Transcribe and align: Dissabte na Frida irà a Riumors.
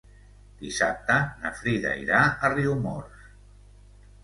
Dissabte 0.61 1.17
na 1.43 1.51
Frida 1.59 1.93
irà 2.05 2.23
a 2.49 2.53
Riumors. 2.57 3.31